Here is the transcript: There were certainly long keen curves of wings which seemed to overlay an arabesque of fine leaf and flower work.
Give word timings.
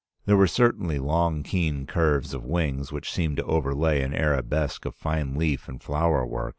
There 0.25 0.35
were 0.35 0.47
certainly 0.47 0.97
long 0.97 1.43
keen 1.43 1.85
curves 1.85 2.33
of 2.33 2.43
wings 2.43 2.91
which 2.91 3.11
seemed 3.11 3.37
to 3.37 3.43
overlay 3.45 4.01
an 4.01 4.15
arabesque 4.15 4.85
of 4.85 4.95
fine 4.95 5.35
leaf 5.35 5.69
and 5.69 5.79
flower 5.79 6.25
work. 6.25 6.49